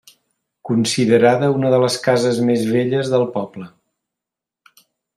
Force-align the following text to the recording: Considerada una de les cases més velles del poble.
Considerada 0.69 1.51
una 1.59 1.71
de 1.75 1.81
les 1.85 1.99
cases 2.09 2.41
més 2.49 2.67
velles 2.73 3.15
del 3.15 3.29
poble. 3.39 3.71